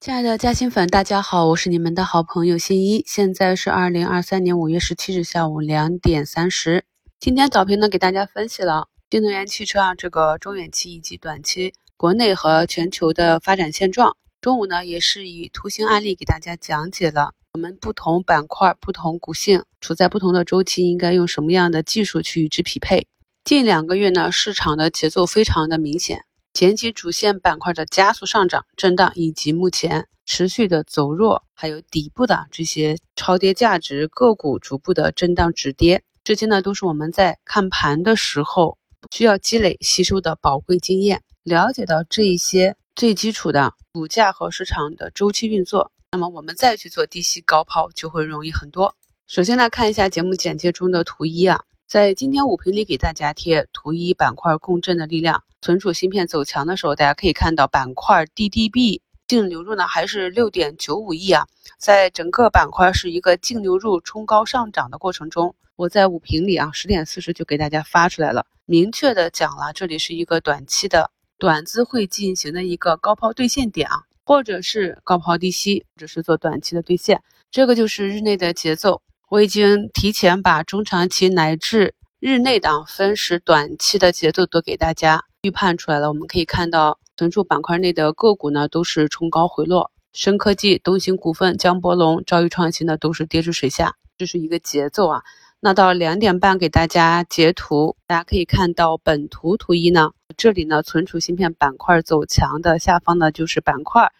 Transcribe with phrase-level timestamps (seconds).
[0.00, 3.04] 亲爱的嘉兴粉，大家好，我是你们的好朋友新一。
[3.06, 6.86] 现在是二零二三年五月十七日下午两点三十。
[7.18, 14.16] 今天早评呢，给大家分析了新能源汽车啊这个中远期以及短期国内和全球的发展现状。
[14.40, 23.06] 中午呢，也是以图形案例给大家讲解了我们不同板块、不同股性处在不同的周期，应该用什么样的技术去与之匹配。
[23.44, 26.24] 近两个月呢，市场的节奏非常的明显。
[26.52, 38.76] 前期主线板块的加速上涨、震荡，以及目前持续的走弱，还有底部的这些超跌价值个股逐步的震荡止跌，这些呢都是我们在看盘的时候
[39.10, 41.22] 需要积累吸收的宝贵经验。
[41.44, 48.94] 了解到这一些最基础的股价和市场的周期运作，那么我们再去做低吸高抛就会容易很多。
[49.26, 51.62] 首先来看一下节目简介中的图一啊。
[51.90, 79.02] 在今天五评里给大家贴图一板块共振的力量，存储芯片走强的时候，大家可以看到板块 DDB 净流入呢还是六点九五亿啊，在整个板块是一个净流入冲高上涨的过程中，我在五评里啊十点四十就给大家发出来了，明确的讲了这里是一个短期的短资会进行的一个高抛兑现点啊，或者是高抛低吸，只是做短期的兑现，这个就是日内的节奏。
[79.30, 86.08] 我已经提前把中长期乃至日内档分时、短期的节奏都给大家预判出来了。
[86.08, 95.22] 我们可以看到，存储板块内的个股呢都是冲高回落，深科技、东兴股份、江波龙、兆易创新呢都是跌至水下，这是一个节奏啊。
[95.60, 104.10] 那到两点半给大家截图，大家可以看到本图图一呢，这里呢存储芯片板块走强的下方呢就是板块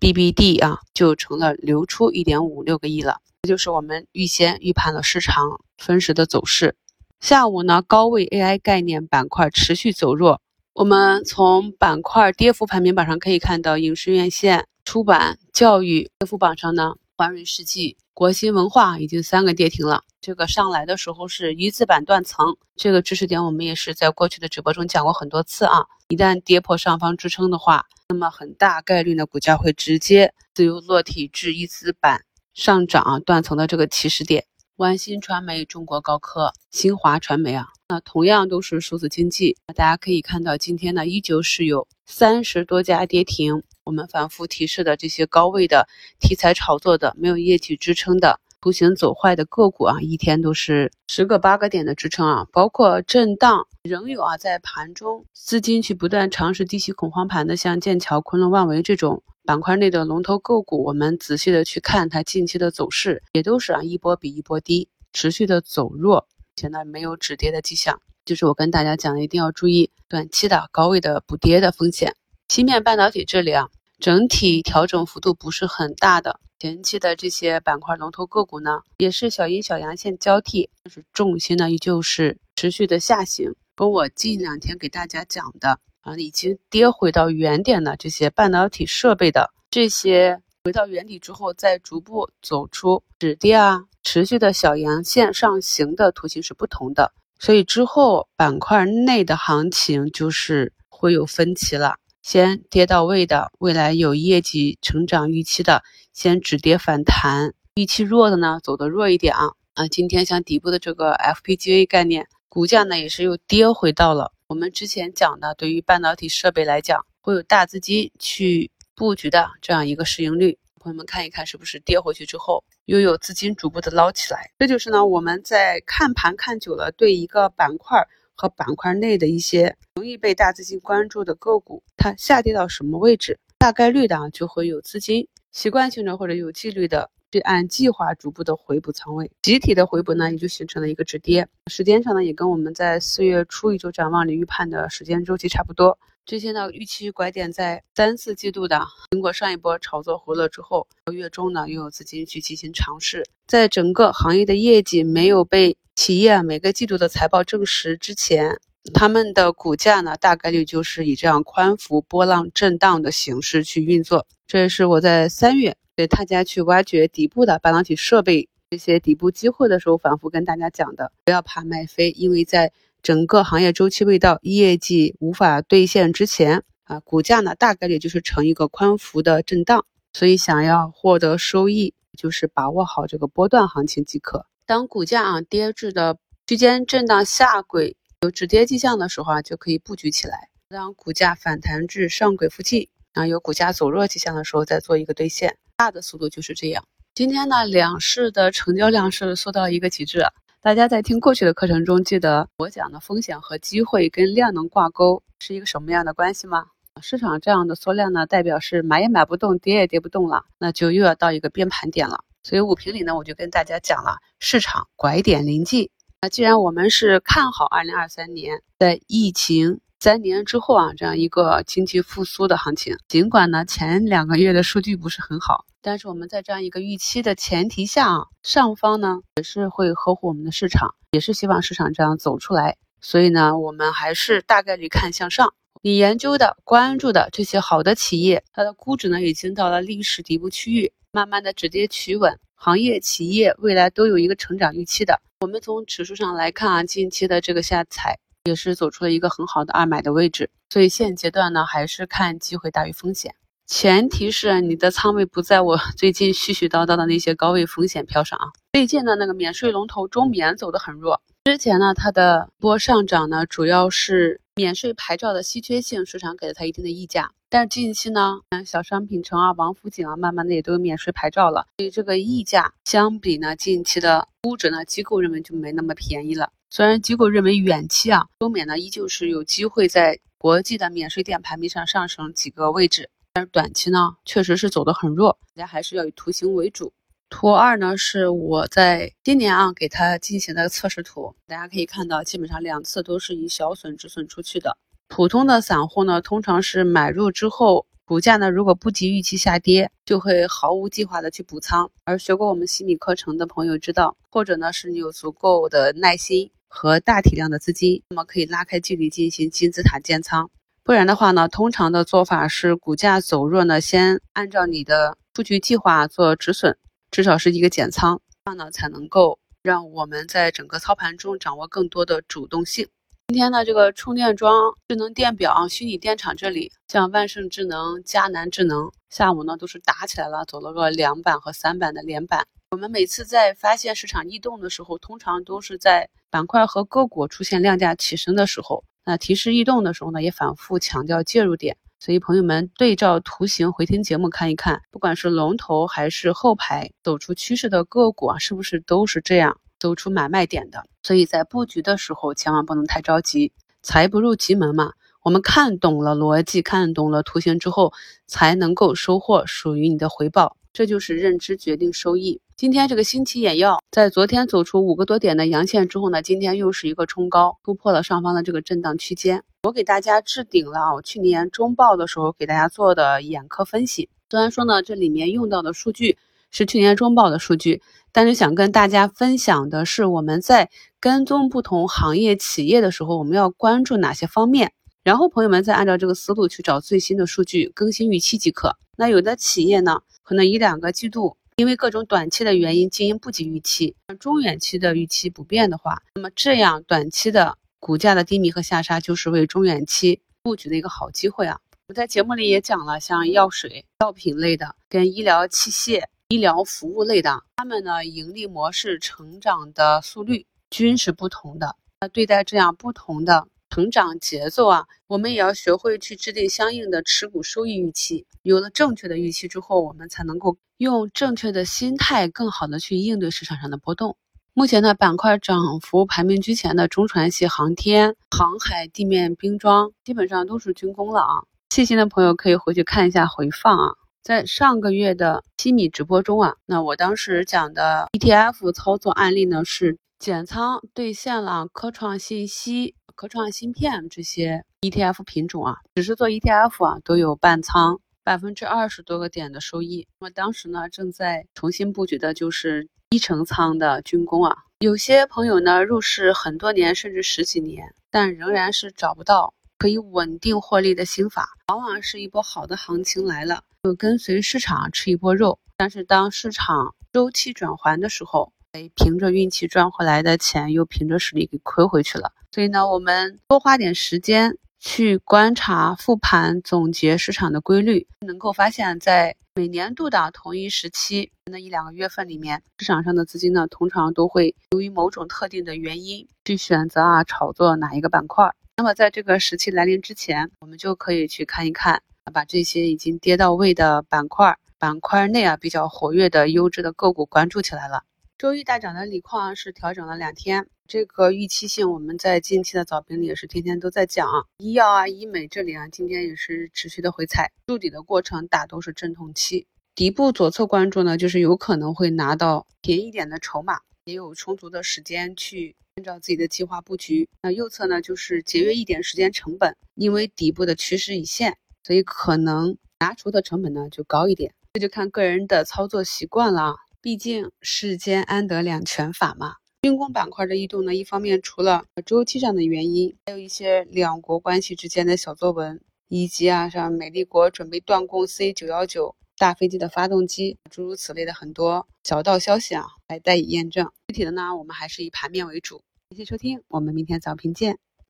[0.00, 3.18] BBD 啊，就成了流出一点五六个亿了。
[3.42, 6.76] 这就是我们预先预判了市场分时的走势。
[7.20, 10.40] 下午呢，高位 AI 概念板块持续走弱。
[10.74, 20.02] 我们从板块跌幅排名榜上可以看到，影视院线、出版、教育跌幅榜上呢，华润世纪、国新文化已经三个跌停了。
[20.20, 25.86] 这个上来的时候是一字板断层，这个知识点我们也是在过去的直播中讲过很多次啊。
[26.08, 32.22] 一旦跌破上方支撑的话，那么很大概率呢，股价会直接自由落体至一字板。
[32.52, 34.44] 上涨断层的这个起始点，
[34.76, 39.56] 万新传媒、中国高科、新华传媒啊，那同样都是数字经济。
[39.74, 43.62] 大家可以看到，今天呢依旧是有三十多家跌停。
[43.86, 45.86] 我们反复提示的这些高位的
[46.18, 52.48] 题材炒作的、没有业绩支撑的、图形走坏的个股啊，一天都是十个八个点的支撑啊。
[52.52, 59.22] 包括震荡仍有啊，在盘中资金去不断尝试低吸恐慌盘的，像剑桥、昆仑万维这种。
[59.44, 66.26] 板块内的龙头个股，我们仔细的去看它近期的走势，也都是啊一波比一波低，持续的走弱，
[66.56, 68.00] 现在没有止跌的迹象。
[68.24, 72.16] 就是我跟大家讲的，一定要注意短期的高位的补跌的风险。
[72.48, 73.68] 芯片半导体这里啊，
[73.98, 83.52] 整体调整幅度不是很大的，前期的这些板块龙头个股呢，也是小阴小阳线交替，但是重心呢依旧是持续的下行。
[83.74, 85.78] 跟我近两天给大家讲的。
[86.02, 101.96] 啊，已经跌回到原点的这些半导体设备的这些回到原底之后，再逐步走出止跌啊，持续的小阳线上行的图形是不同的，所以之后板块内的行情就是会有分歧了。
[102.26, 109.52] 先跌到位的，未来有业绩成长预期的，先止跌反弹；预期弱的呢，走的弱一点啊。
[109.74, 114.32] 啊，今天像底部的这个 FPGA 概念股价呢，也是又跌回到了。
[114.48, 124.50] 我们之前讲的，对于半导体设备来讲，会有大资金去布局的这样一个市盈率，朋友们看一看是不是跌回去之后，又有资金逐步的捞起来。
[124.58, 128.04] 这就是呢，我们在看盘看久了，对一个板块
[128.36, 137.10] 和板块内的一些容易被大资金关注的个股，它下跌到什么位置，大概率的就会有资金习惯性的或者有纪律的。
[137.32, 141.46] 去按计划逐步的回补仓位，集体的回补呢，也就形成了一个止跌。
[141.66, 145.98] 时间上呢，也跟我们在四月初一周展望里预判的时间周期差不多。
[146.26, 153.24] 这些呢，预期拐点在三四季度的，经过上一波炒作回落之后，月中呢又有资金去进行尝试。
[153.46, 158.58] 在整个行业的业绩没有被企业每个季度的财报证实之前，
[158.92, 164.26] 他们的股价呢，大概率就是以这样宽幅波浪震荡的形式去运作。
[164.48, 165.76] 这也是我在三月。
[165.94, 172.70] 对大家去挖掘底部的半导体设备这些底部机会的时候，反复跟大家讲的，不要怕卖飞，因为在
[173.06, 184.46] 整个行业周期未到、业绩无法兑现之前啊，股价呢大概率就是呈一个宽幅的震荡，所以想要获得收益，就是把握好这个波段行情即可。
[184.66, 186.18] 当股价啊跌至的
[186.48, 190.48] 区间震荡下轨有止跌迹象的时候啊，就可以布局起来。
[190.68, 192.88] 当股价反弹至上轨附近。
[193.14, 196.82] 然后有股价走弱迹象的时候再做一个兑现，大的速度就是这样。
[197.14, 200.24] 今天呢，两市的成交量是缩到一个极致。
[200.66, 206.66] 大家在听过去的课程中，记得我讲的风险和机会跟量能挂钩是一个什么样的关系吗？
[207.00, 212.24] 市场这样的缩量呢，代表是买也买不动，跌也跌不动了，那就又要到一个边盘点了。
[212.42, 215.88] 所以五评里呢，我就跟大家讲了，市场拐点临近。
[216.20, 232.76] 那既然我们是看好二零二三年在疫情三年之后啊，这样一个经济复苏的行情，尽管呢前两个月的数据不是很好，但是我们在这样一个预期的前提下啊，上方呢也是会呵护我们的市场，也是希望市场这样走出来。
[233.00, 235.54] 所以呢，我们还是大概率看向上。
[235.82, 245.20] 你研究的、关注的这些好的企业，它的估值呢已经到了历史底部区域，慢慢的止跌企稳，行业企业未来都有一个成长预期的。
[245.40, 253.34] 我们从指数上来看啊，近期的这个下踩也是走出了一个很好的二买的位置，所以现阶段呢还是看机会大于风险，
[253.66, 258.46] 前提是你的仓位不在我 最近絮絮叨叨的那些高位风险票上啊。
[258.72, 267.32] 最近的那个免税龙头中免走的很弱，之前呢它的波上涨呢主要是免税牌照的稀缺性，市场给了它一定的溢价。
[267.48, 276.50] 但是近期呢，嗯小商品城啊、王府井啊，慢慢的也都有免税牌照了，所以这个溢价相比呢，近期的估值呢，机构认为就没那么便宜了。
[276.68, 286.92] 虽然机构认为远期啊，中免呢依旧是有机会在国际的免税店排名上上升几个位置，但是短期呢，确实是走得很弱，大家还是要以图形为主。
[287.28, 294.76] 图二呢，是我在今年啊给它进行的测试图，大家可以看到，基本上两次都是以小损止损出去的。
[295.08, 301.90] 普通的散户呢，通常是买入之后，股价呢如果不及预期下跌，就会毫无计划的去补仓。
[302.04, 310.48] 而学过我们心理课程的朋友知道，或者呢是你有足够的耐心和大体量的资金，那么可以拉开距离进行金字塔建仓。
[310.84, 316.78] 不然的话呢，通常的做法是股价走弱呢，先按照你的数据计划做止损，
[317.10, 322.86] 至少是一个减仓，这样呢才能够让我们在整个操盘中掌握更多的主动性。
[323.28, 332.46] 今天的这个充电桩、智能电表、虚拟电厂这里，像万盛智能、佳南智能，下午呢都是打起来了，走了个两板和三板的连板。
[332.70, 338.84] 我们每次在发现市场异动的时候，通常都是在板块和个股出现量价齐升的时候。
[339.04, 341.76] 那提示异动的时候呢，也反复强调介入点。
[341.98, 349.58] 所以朋友们对照图形回听节目看一看，不管是龙头还是后排走出趋势的个股啊，是不是都是这样？
[349.86, 353.52] 走出买卖点的，所以在布局的时候千万不能太着急，
[353.82, 354.94] 财不入急门嘛。
[355.22, 357.92] 我们看懂了逻辑，看懂了图形之后，
[358.26, 360.56] 才能够收获属于你的回报。
[360.72, 362.40] 这就是认知决定收益。
[362.56, 369.44] 今天这个新奇眼药在昨天走出五个多点的阳线之后呢，今天又是一个冲高，突破了上方的这个震荡区间。
[369.62, 376.18] 我给大家置顶了啊我去年中报的时候给大家做的眼科分析，虽然说呢这里面用到的数据
[376.50, 377.80] 是去年中报的数据。
[378.16, 380.70] 但是想跟大家分享的是，我们在
[381.00, 384.72] 跟踪不同行业企业的时候，我们要关注哪些方面？
[385.04, 388.78] 然后朋友们再按照这个思路去找最新的数据，更新预期即可。
[388.96, 401.60] 那有的企业呢，可能一两个季度因为各种短期的原因经营不及预期，中远期的预期不变的话，那么这样短期的股价的低迷和下杀，就是为中远期布局的一个好机会啊！
[401.88, 406.04] 我在节目里也讲了，像药水、药品类的，跟医疗器械。
[406.28, 411.76] 医疗服务类的，他们呢盈利模式、成长的速率均是不同的。
[412.00, 418.26] 那对待这样不同的成长节奏啊，我们也要学会去制定相应的持股收益预期。
[418.42, 424.16] 有了正确的预期之后，我们才能够用正确的心态，更好的去应对市场上的波动。
[424.52, 431.44] 目前呢，板块涨幅排名居前的中船系、航天、航海、地面兵装，基本上都是军工了啊。
[431.70, 433.94] 细心的朋友可以回去看一下回放啊。
[434.26, 450.08] 在上个月的七米直播中啊，那我当时讲的 ETF 操作案例呢是减仓兑现了科创信息、科创芯片这些 ETF 品种啊，只是做 ETF 啊都有半仓百分之二十多个点的收益。
[450.18, 463.62] 那么当时呢正在重新布局的就是一成仓的军工啊，有些朋友呢入市很多年甚至十几年，但仍然是找不到可以稳定获利的心法，往往是一波好的行情来了。
[463.82, 472.32] 就跟随市场吃一波肉，但是当市场周期转环的时候，哎，凭着运气赚回来的钱又凭着实力给亏回去了。
[472.52, 488.52] 所以呢，我们多花点时间去观察、复盘、总结市场的规律，能够发现，在每年度的同一时期那一两个月份里面，市场上的资金呢，通常都会由于某种特定的原因去选择啊炒作哪一个板块。
[488.78, 492.02] 那么在这个时期来临之前，我们就可以去看一看。
[492.30, 498.02] 把这些已经跌到位的板块板块内啊比较活跃的优质的个股关注起来了。
[498.36, 504.28] 周一大涨的锂矿是调整了两天，这个预期性我们在近期的早评里也是天天都在讲。
[504.58, 509.66] 医药啊、医美这里啊，今天也是持续的回踩，筑底的过程大都是阵痛期。
[509.94, 517.28] 底部左侧关注呢，就是有可能会拿到便宜点的筹码，也有充足的时间去按照自己的计划布局。
[517.42, 526.76] 那右侧呢，就是节约一点时间成本，因为底部的趋势已现，所以可能拿出的成本呢就高一点，这就看个人的操作习惯了。
[527.00, 529.54] 毕竟世间安得两全法嘛。
[529.82, 543.90] 军工板块的异动呢，一方面除了周期上的原因，还有一些两国关系之间的小作文，以及啊，像美丽国准备断供 C 九幺九大飞机的发动机，诸如此类的很多小道消息啊，来带以验证。
[544.08, 545.82] 具体的呢，我们还是以盘面为主。
[546.10, 547.78] 谢谢收听，我们明天早评见。